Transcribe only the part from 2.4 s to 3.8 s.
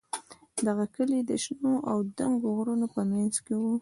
غرونو په منځ کې و.